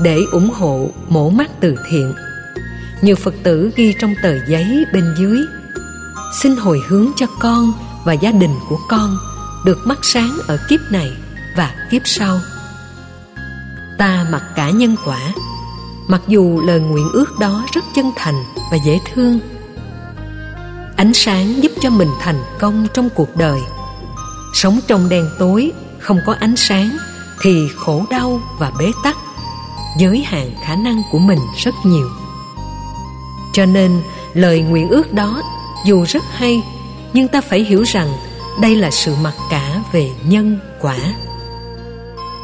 để 0.00 0.18
ủng 0.32 0.50
hộ 0.50 0.90
mổ 1.08 1.30
mắt 1.30 1.50
từ 1.60 1.76
thiện. 1.90 2.14
Nhiều 3.02 3.16
phật 3.16 3.34
tử 3.42 3.70
ghi 3.76 3.94
trong 4.00 4.14
tờ 4.22 4.46
giấy 4.48 4.84
bên 4.92 5.14
dưới, 5.18 5.38
xin 6.42 6.56
hồi 6.56 6.80
hướng 6.88 7.06
cho 7.16 7.26
con 7.40 7.72
và 8.04 8.12
gia 8.12 8.30
đình 8.30 8.54
của 8.68 8.78
con 8.88 9.16
được 9.64 9.86
mắt 9.86 9.98
sáng 10.02 10.38
ở 10.46 10.58
kiếp 10.68 10.80
này 10.90 11.12
và 11.56 11.74
kiếp 11.90 12.02
sau. 12.04 12.40
Ta 13.98 14.26
mặc 14.30 14.42
cả 14.56 14.70
nhân 14.70 14.96
quả, 15.04 15.20
mặc 16.08 16.20
dù 16.28 16.60
lời 16.60 16.80
nguyện 16.80 17.08
ước 17.12 17.38
đó 17.38 17.64
rất 17.74 17.84
chân 17.94 18.12
thành 18.16 18.44
và 18.74 18.80
dễ 18.84 18.98
thương. 19.14 19.40
Ánh 20.96 21.14
sáng 21.14 21.62
giúp 21.62 21.72
cho 21.80 21.90
mình 21.90 22.08
thành 22.20 22.42
công 22.58 22.86
trong 22.94 23.08
cuộc 23.14 23.36
đời. 23.36 23.60
Sống 24.54 24.80
trong 24.86 25.08
đen 25.08 25.30
tối, 25.38 25.72
không 25.98 26.20
có 26.26 26.34
ánh 26.40 26.56
sáng 26.56 26.96
thì 27.42 27.68
khổ 27.76 28.04
đau 28.10 28.40
và 28.58 28.72
bế 28.78 28.90
tắc. 29.04 29.16
Giới 29.98 30.22
hạn 30.22 30.50
khả 30.64 30.76
năng 30.76 31.02
của 31.12 31.18
mình 31.18 31.38
rất 31.56 31.74
nhiều. 31.84 32.08
Cho 33.52 33.66
nên, 33.66 34.02
lời 34.34 34.62
nguyện 34.62 34.88
ước 34.88 35.12
đó 35.12 35.42
dù 35.86 36.04
rất 36.08 36.22
hay, 36.30 36.62
nhưng 37.12 37.28
ta 37.28 37.40
phải 37.40 37.60
hiểu 37.64 37.82
rằng 37.82 38.08
đây 38.60 38.76
là 38.76 38.90
sự 38.90 39.14
mặc 39.22 39.34
cả 39.50 39.80
về 39.92 40.10
nhân 40.24 40.58
quả. 40.80 40.96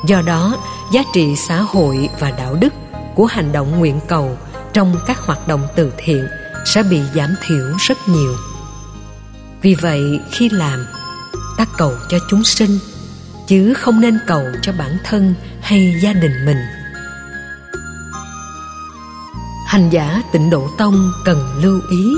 Do 0.06 0.22
đó, 0.22 0.56
giá 0.92 1.02
trị 1.12 1.36
xã 1.36 1.60
hội 1.60 2.08
và 2.20 2.30
đạo 2.30 2.54
đức 2.54 2.74
của 3.14 3.26
hành 3.26 3.52
động 3.52 3.78
nguyện 3.78 4.00
cầu 4.08 4.36
trong 4.72 4.96
các 5.06 5.18
hoạt 5.18 5.48
động 5.48 5.66
từ 5.76 5.92
thiện 5.96 6.26
sẽ 6.64 6.82
bị 6.82 7.00
giảm 7.14 7.34
thiểu 7.46 7.64
rất 7.88 7.98
nhiều. 8.06 8.36
Vì 9.62 9.74
vậy, 9.74 10.20
khi 10.32 10.48
làm, 10.48 10.86
ta 11.58 11.64
cầu 11.78 11.94
cho 12.08 12.18
chúng 12.28 12.44
sinh, 12.44 12.78
chứ 13.46 13.74
không 13.74 14.00
nên 14.00 14.18
cầu 14.26 14.44
cho 14.62 14.72
bản 14.72 14.98
thân 15.04 15.34
hay 15.60 15.94
gia 16.02 16.12
đình 16.12 16.44
mình. 16.46 16.58
Hành 19.66 19.90
giả 19.90 20.22
tịnh 20.32 20.50
độ 20.50 20.68
tông 20.78 21.12
cần 21.24 21.60
lưu 21.62 21.80
ý, 21.90 22.16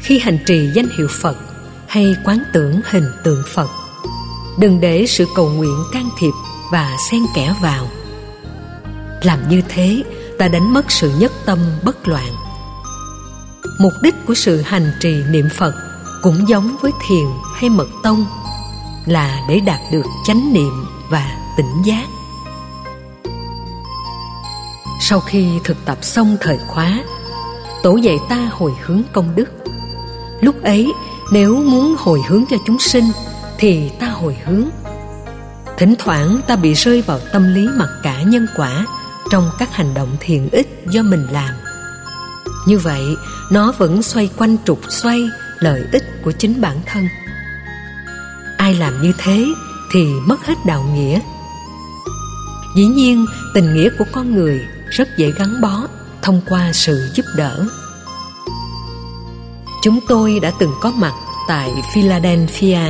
khi 0.00 0.18
hành 0.18 0.38
trì 0.46 0.70
danh 0.74 0.88
hiệu 0.98 1.08
phật 1.20 1.36
hay 1.88 2.16
quán 2.24 2.42
tưởng 2.52 2.80
hình 2.90 3.12
tượng 3.24 3.42
phật, 3.54 3.70
đừng 4.58 4.80
để 4.80 5.06
sự 5.08 5.26
cầu 5.36 5.50
nguyện 5.50 5.84
can 5.92 6.08
thiệp 6.18 6.32
và 6.72 6.96
xen 7.10 7.20
kẽ 7.34 7.54
vào. 7.62 7.88
Làm 9.22 9.48
như 9.48 9.62
thế 9.68 10.02
ta 10.40 10.48
đánh 10.48 10.74
mất 10.74 10.90
sự 10.90 11.12
nhất 11.18 11.32
tâm 11.46 11.58
bất 11.84 12.08
loạn. 12.08 12.36
Mục 13.78 13.92
đích 14.02 14.14
của 14.26 14.34
sự 14.34 14.60
hành 14.60 14.92
trì 15.00 15.22
niệm 15.30 15.48
phật 15.56 15.74
cũng 16.22 16.48
giống 16.48 16.76
với 16.80 16.92
thiền 17.08 17.24
hay 17.54 17.70
mật 17.70 17.88
tông, 18.02 18.26
là 19.06 19.40
để 19.48 19.60
đạt 19.60 19.80
được 19.92 20.06
chánh 20.26 20.52
niệm 20.52 20.86
và 21.08 21.32
tỉnh 21.56 21.82
giác. 21.84 22.06
Sau 25.00 25.20
khi 25.20 25.58
thực 25.64 25.76
tập 25.84 25.98
xong 26.02 26.36
thời 26.40 26.58
khóa, 26.68 27.04
tổ 27.82 27.96
dạy 27.96 28.18
ta 28.28 28.50
hồi 28.52 28.72
hướng 28.82 29.02
công 29.12 29.34
đức. 29.34 29.48
Lúc 30.40 30.62
ấy, 30.62 30.92
nếu 31.32 31.56
muốn 31.56 31.94
hồi 31.98 32.20
hướng 32.28 32.44
cho 32.50 32.56
chúng 32.66 32.78
sinh, 32.78 33.04
thì 33.58 33.90
ta 34.00 34.06
hồi 34.06 34.36
hướng. 34.44 34.68
Thỉnh 35.78 35.94
thoảng 35.98 36.40
ta 36.46 36.56
bị 36.56 36.74
rơi 36.74 37.02
vào 37.02 37.18
tâm 37.32 37.54
lý 37.54 37.68
mặc 37.76 37.88
cả 38.02 38.22
nhân 38.22 38.46
quả 38.56 38.86
trong 39.30 39.50
các 39.58 39.74
hành 39.74 39.94
động 39.94 40.16
thiện 40.20 40.48
ích 40.52 40.84
do 40.90 41.02
mình 41.02 41.26
làm. 41.30 41.54
Như 42.66 42.78
vậy, 42.78 43.16
nó 43.50 43.72
vẫn 43.78 44.02
xoay 44.02 44.30
quanh 44.36 44.56
trục 44.64 44.80
xoay 44.88 45.28
lợi 45.58 45.82
ích 45.92 46.22
của 46.24 46.32
chính 46.32 46.60
bản 46.60 46.80
thân. 46.86 47.08
Ai 48.56 48.74
làm 48.74 49.02
như 49.02 49.12
thế 49.18 49.46
thì 49.92 50.04
mất 50.26 50.46
hết 50.46 50.54
đạo 50.66 50.84
nghĩa. 50.94 51.20
Dĩ 52.76 52.86
nhiên, 52.86 53.26
tình 53.54 53.74
nghĩa 53.74 53.88
của 53.98 54.04
con 54.12 54.34
người 54.34 54.60
rất 54.90 55.08
dễ 55.16 55.32
gắn 55.38 55.60
bó 55.60 55.86
thông 56.22 56.40
qua 56.48 56.72
sự 56.72 57.10
giúp 57.14 57.24
đỡ. 57.36 57.66
Chúng 59.82 60.00
tôi 60.08 60.40
đã 60.40 60.52
từng 60.58 60.72
có 60.80 60.90
mặt 60.90 61.12
tại 61.48 61.70
philadelphia, 61.94 62.80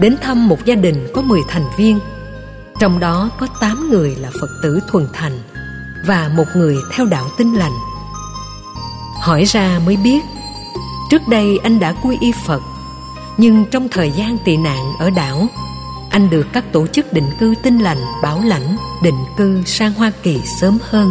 đến 0.00 0.16
thăm 0.22 0.48
một 0.48 0.64
gia 0.64 0.74
đình 0.74 1.08
có 1.14 1.22
10 1.22 1.40
thành 1.48 1.66
viên. 1.76 1.98
Trong 2.80 2.98
đó 2.98 3.30
có 3.40 3.46
tám 3.60 3.90
người 3.90 4.16
là 4.16 4.30
phật 4.40 4.48
tử 4.62 4.80
thuần 4.88 5.06
thành 5.12 5.40
và 6.06 6.30
một 6.34 6.46
người 6.54 6.76
theo 6.92 7.06
đạo 7.06 7.30
tinh 7.38 7.54
lành. 7.54 7.72
Hỏi 9.20 9.44
ra 9.44 9.80
mới 9.86 9.96
biết, 9.96 10.24
trước 11.10 11.28
đây 11.28 11.58
anh 11.62 11.80
đã 11.80 11.92
quy 11.92 12.16
y 12.20 12.32
phật, 12.46 12.62
nhưng 13.36 13.64
trong 13.70 13.88
thời 13.88 14.10
gian 14.10 14.38
tị 14.44 14.56
nạn 14.56 14.92
ở 14.98 15.10
đảo, 15.10 15.46
anh 16.10 16.30
được 16.30 16.46
các 16.52 16.72
tổ 16.72 16.86
chức 16.86 17.12
định 17.12 17.30
cư 17.40 17.54
tinh 17.62 17.78
lành, 17.78 17.98
bảo 18.22 18.40
lãnh, 18.44 18.76
định 19.02 19.24
cư 19.36 19.62
sang 19.66 19.92
hoa 19.92 20.12
kỳ 20.22 20.40
sớm 20.60 20.78
hơn. 20.90 21.10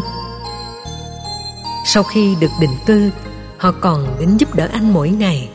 Sau 1.86 2.04
khi 2.04 2.36
được 2.40 2.52
định 2.60 2.78
cư, 2.86 3.10
họ 3.58 3.72
còn 3.72 4.18
đến 4.20 4.38
giúp 4.38 4.56
đỡ 4.56 4.70
anh 4.74 4.94
mỗi 4.94 5.10
ngày, 5.10 5.50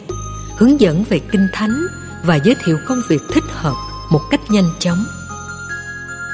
hướng 0.57 0.81
dẫn 0.81 1.05
về 1.09 1.19
kinh 1.19 1.49
thánh 1.53 1.87
và 2.25 2.37
giới 2.37 2.57
thiệu 2.65 2.79
công 2.89 3.01
việc 3.09 3.23
thích 3.35 3.45
hợp 3.49 3.75
một 4.11 4.21
cách 4.31 4.41
nhanh 4.51 4.71
chóng. 4.79 5.05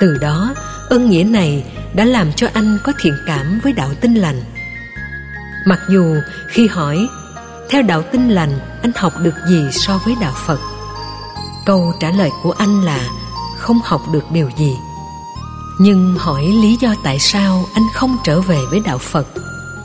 Từ 0.01 0.19
đó 0.19 0.55
ơn 0.89 1.11
nghĩa 1.11 1.25
này 1.25 1.65
đã 1.99 2.05
làm 2.05 2.33
cho 2.33 2.49
anh 2.53 2.79
có 2.85 2.93
thiện 2.99 3.15
cảm 3.27 3.61
với 3.63 3.73
đạo 3.73 3.91
tinh 4.01 4.15
lành. 4.15 4.43
Mặc 5.67 5.81
dù 5.91 6.17
khi 6.49 6.67
hỏi, 6.67 7.09
theo 7.71 7.83
đạo 7.83 8.03
tinh 8.03 8.29
lành, 8.29 8.59
anh 8.83 8.93
học 8.97 9.13
được 9.23 9.35
gì 9.49 9.65
so 9.73 9.99
với 10.05 10.15
đạo 10.21 10.33
phật? 10.47 10.61
Câu 11.67 11.93
trả 12.01 12.11
lời 12.11 12.31
của 12.43 12.53
anh 12.53 12.83
là, 12.83 13.01
không 13.57 13.79
học 13.85 14.03
được 14.13 14.31
điều 14.33 14.51
gì. 14.59 14.77
Nhưng 15.81 16.15
hỏi 16.19 16.43
lý 16.43 16.77
do 16.81 16.95
tại 17.05 17.19
sao 17.19 17.65
anh 17.75 17.85
không 17.95 18.17
trở 18.25 18.41
về 18.41 18.59
với 18.71 18.81
đạo 18.81 18.99
phật, 18.99 19.27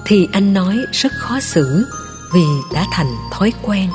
thì 0.06 0.28
anh 0.32 0.54
nói 0.54 0.78
rất 0.92 1.12
khó 1.20 1.40
xử 1.40 1.86
vì 2.34 2.46
đã 2.74 2.86
thành 2.92 3.16
thói 3.32 3.54
quen. 3.62 3.90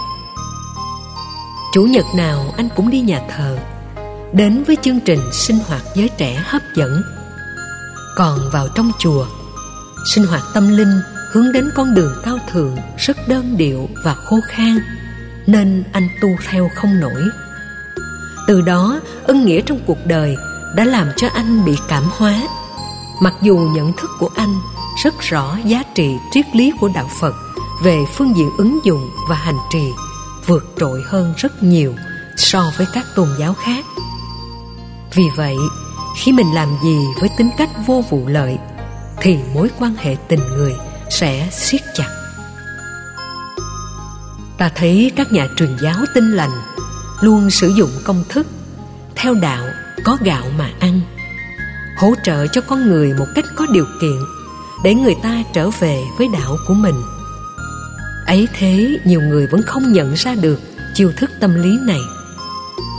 Chủ 1.74 1.84
nhật 1.84 2.06
nào 2.16 2.54
anh 2.56 2.68
cũng 2.76 2.90
đi 2.90 3.00
nhà 3.00 3.20
thờ, 3.36 3.58
đến 4.32 4.64
với 4.66 4.76
chương 4.82 5.00
trình 5.00 5.20
sinh 5.32 5.58
hoạt 5.68 5.82
giới 5.94 6.08
trẻ 6.08 6.42
hấp 6.44 6.62
dẫn 6.74 7.02
còn 8.18 8.50
vào 8.52 8.68
trong 8.74 8.92
chùa. 8.98 9.26
Sinh 10.14 10.26
hoạt 10.26 10.42
tâm 10.54 10.68
linh 10.68 11.00
hướng 11.32 11.52
đến 11.52 11.70
con 11.74 11.94
đường 11.94 12.14
cao 12.22 12.38
thượng, 12.52 12.76
rất 12.96 13.16
đơn 13.28 13.56
điệu 13.56 13.88
và 14.04 14.14
khô 14.14 14.36
khan, 14.48 14.78
nên 15.46 15.84
anh 15.92 16.08
tu 16.20 16.28
theo 16.48 16.70
không 16.74 17.00
nổi. 17.00 17.22
Từ 18.46 18.60
đó, 18.60 19.00
ân 19.24 19.44
nghĩa 19.44 19.60
trong 19.60 19.80
cuộc 19.86 20.06
đời 20.06 20.36
đã 20.76 20.84
làm 20.84 21.08
cho 21.16 21.28
anh 21.34 21.64
bị 21.64 21.78
cảm 21.88 22.04
hóa. 22.16 22.42
Mặc 23.22 23.34
dù 23.42 23.56
nhận 23.56 23.92
thức 23.92 24.10
của 24.18 24.30
anh 24.34 24.58
rất 25.04 25.14
rõ 25.20 25.58
giá 25.64 25.82
trị 25.94 26.16
triết 26.32 26.56
lý 26.56 26.72
của 26.80 26.90
đạo 26.94 27.10
phật 27.20 27.34
về 27.84 28.04
phương 28.14 28.36
diện 28.36 28.50
ứng 28.58 28.78
dụng 28.84 29.10
và 29.28 29.36
hành 29.36 29.58
trì, 29.70 29.92
vượt 30.46 30.64
trội 30.78 31.02
hơn 31.06 31.34
rất 31.36 31.62
nhiều 31.62 31.94
so 32.36 32.70
với 32.76 32.86
các 32.94 33.06
tôn 33.14 33.28
giáo 33.38 33.54
khác. 33.54 33.84
Vì 35.14 35.24
vậy 35.36 35.56
khi 36.24 36.32
mình 36.32 36.54
làm 36.54 36.68
gì 36.82 36.98
với 37.20 37.28
tính 37.36 37.50
cách 37.58 37.70
vô 37.86 38.04
vụ 38.10 38.26
lợi, 38.26 38.58
thì 39.20 39.38
mối 39.54 39.70
quan 39.78 39.94
hệ 39.98 40.16
tình 40.28 40.40
người 40.56 40.74
sẽ 41.10 41.48
siết 41.52 41.80
chặt. 41.94 42.08
Ta 44.58 44.70
thấy 44.74 45.12
các 45.16 45.32
nhà 45.32 45.48
truyền 45.56 45.76
giáo 45.82 45.96
tinh 46.14 46.32
lành, 46.32 46.50
luôn 47.20 47.50
sử 47.50 47.68
dụng 47.68 47.90
công 48.04 48.24
thức, 48.28 48.46
theo 49.16 49.34
đạo 49.34 49.64
có 50.04 50.18
gạo 50.20 50.44
mà 50.58 50.70
ăn, 50.80 51.00
hỗ 51.98 52.14
trợ 52.24 52.46
cho 52.46 52.60
con 52.60 52.88
người 52.88 53.14
một 53.14 53.26
cách 53.34 53.44
có 53.56 53.66
điều 53.72 53.86
kiện 54.00 54.18
để 54.84 54.94
người 54.94 55.14
ta 55.22 55.42
trở 55.52 55.70
về 55.70 56.04
với 56.18 56.28
đạo 56.32 56.56
của 56.66 56.74
mình. 56.74 57.02
Ấy 58.26 58.48
thế, 58.58 58.98
nhiều 59.04 59.20
người 59.20 59.46
vẫn 59.46 59.62
không 59.62 59.92
nhận 59.92 60.14
ra 60.14 60.34
được 60.34 60.60
chiêu 60.94 61.12
thức 61.16 61.30
tâm 61.40 61.62
lý 61.62 61.78
này. 61.86 62.00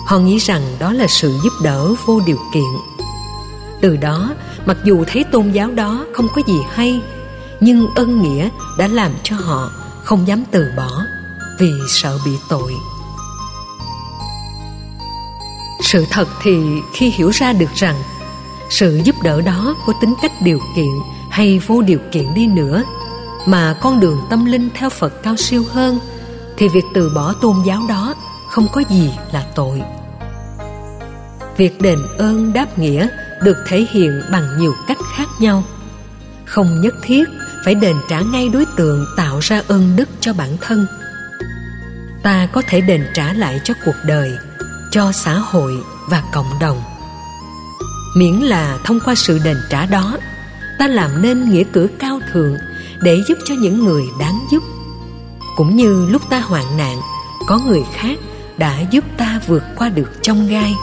Họ 0.07 0.19
nghĩ 0.19 0.37
rằng 0.37 0.61
đó 0.79 0.93
là 0.93 1.07
sự 1.07 1.39
giúp 1.43 1.53
đỡ 1.63 1.93
vô 2.05 2.21
điều 2.25 2.39
kiện 2.53 2.98
từ 3.81 3.97
đó, 3.97 4.33
mặc 4.65 4.77
dù 4.83 5.03
thấy 5.07 5.23
tôn 5.23 5.51
giáo 5.51 5.71
đó 5.71 6.05
không 6.13 6.27
có 6.35 6.41
gì 6.47 6.59
hay, 6.73 7.01
nhưng 7.59 7.87
ân 7.95 8.21
nghĩa 8.21 8.49
đã 8.77 8.87
làm 8.87 9.11
cho 9.23 9.35
họ 9.35 9.71
không 10.03 10.27
dám 10.27 10.43
từ 10.51 10.65
bỏ 10.77 10.89
vì 11.59 11.71
sợ 11.89 12.17
bị 12.25 12.31
tội. 12.49 12.73
Sự 15.83 16.05
thật 16.11 16.27
thì 16.41 16.57
khi 16.93 17.09
hiểu 17.09 17.29
ra 17.29 17.53
được 17.53 17.73
rằng, 17.75 17.95
sự 18.69 19.01
giúp 19.03 19.15
đỡ 19.23 19.41
đó 19.41 19.75
có 19.85 19.93
tính 20.01 20.13
cách 20.21 20.31
điều 20.41 20.59
kiện 20.75 20.99
hay 21.29 21.59
vô 21.59 21.81
điều 21.81 21.99
kiện 22.11 22.33
đi 22.33 22.47
nữa, 22.47 22.83
mà 23.45 23.77
con 23.81 23.99
đường 23.99 24.21
tâm 24.29 24.45
linh 24.45 24.69
theo 24.73 24.89
phật 24.89 25.23
cao 25.23 25.35
siêu 25.35 25.63
hơn, 25.71 25.99
thì 26.57 26.67
việc 26.67 26.85
từ 26.93 27.11
bỏ 27.15 27.33
tôn 27.33 27.55
giáo 27.65 27.81
đó 27.89 28.13
không 28.49 28.67
có 28.73 28.83
gì 28.89 29.11
là 29.31 29.45
tội. 29.55 29.81
Việc 31.57 31.81
đền 31.81 31.99
ơn 32.17 32.53
đáp 32.53 32.79
nghĩa 32.79 33.07
được 33.41 33.57
thể 33.67 33.87
hiện 33.91 34.21
bằng 34.31 34.57
nhiều 34.57 34.75
cách 34.87 34.97
khác 35.15 35.27
nhau. 35.39 35.63
Không 36.45 36.81
nhất 36.81 36.95
thiết 37.03 37.29
phải 37.65 37.75
đền 37.75 37.95
trả 38.09 38.21
ngay 38.21 38.49
đối 38.49 38.65
tượng 38.77 39.05
tạo 39.17 39.39
ra 39.39 39.61
ơn 39.67 39.95
đức 39.95 40.09
cho 40.19 40.33
bản 40.33 40.57
thân. 40.61 40.87
Ta 42.23 42.47
có 42.53 42.61
thể 42.67 42.81
đền 42.81 43.05
trả 43.13 43.33
lại 43.33 43.61
cho 43.63 43.73
cuộc 43.85 43.95
đời, 44.05 44.37
cho 44.91 45.11
xã 45.11 45.33
hội 45.33 45.83
và 46.09 46.23
cộng 46.33 46.59
đồng. 46.61 46.81
Miễn 48.15 48.35
là 48.35 48.77
thông 48.83 48.99
qua 48.99 49.15
sự 49.15 49.39
đền 49.43 49.57
trả 49.69 49.85
đó, 49.85 50.17
ta 50.79 50.87
làm 50.87 51.21
nên 51.21 51.49
nghĩa 51.49 51.63
cử 51.63 51.89
cao 51.99 52.19
thượng 52.31 52.55
để 53.01 53.21
giúp 53.27 53.37
cho 53.45 53.55
những 53.55 53.85
người 53.85 54.03
đáng 54.19 54.39
giúp. 54.51 54.63
Cũng 55.55 55.75
như 55.75 56.05
lúc 56.09 56.21
ta 56.29 56.39
hoạn 56.39 56.77
nạn, 56.77 56.97
có 57.47 57.59
người 57.67 57.83
khác 57.93 58.19
đã 58.57 58.81
giúp 58.91 59.03
ta 59.17 59.39
vượt 59.47 59.63
qua 59.75 59.89
được 59.89 60.09
trong 60.21 60.47
gai. 60.47 60.75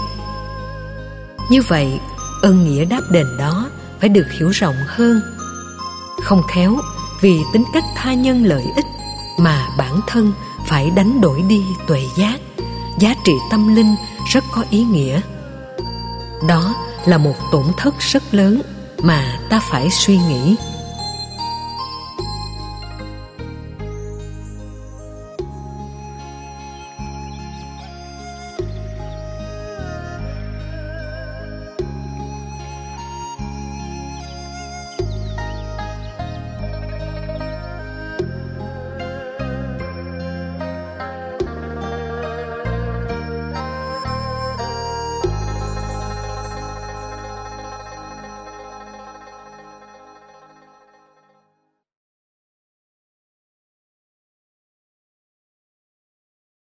Như 1.51 1.63
vậy 1.63 2.01
Ân 2.47 2.65
nghĩa 2.65 2.85
đáp 2.85 3.01
đền 3.11 3.27
đó 3.39 3.71
phải 4.01 4.09
được 4.09 4.27
hiểu 4.39 4.49
rộng 4.49 4.75
hơn. 4.87 5.21
Không 6.23 6.43
khéo, 6.55 6.77
vì 7.21 7.41
tính 7.53 7.65
cách 7.75 7.85
tha 7.97 8.15
nhân 8.15 8.45
lợi 8.45 8.65
ích 8.77 8.85
mà 9.39 9.69
bản 9.79 10.01
thân 10.07 10.33
phải 10.67 10.91
đánh 10.91 11.21
đổi 11.21 11.43
đi 11.43 11.65
tuệ 11.87 12.03
giác, 12.17 12.41
giá 12.99 13.15
trị 13.25 13.33
tâm 13.51 13.77
linh 13.77 13.95
rất 14.33 14.45
có 14.53 14.65
ý 14.71 14.85
nghĩa. 14.85 15.21
Đó 16.49 16.75
là 17.07 17.19
một 17.19 17.35
tổn 17.53 17.65
thất 17.77 17.95
rất 17.99 18.35
lớn 18.35 18.63
mà 19.03 19.39
ta 19.51 19.61
phải 19.71 19.91
suy 19.91 20.19
nghĩ. 20.19 20.57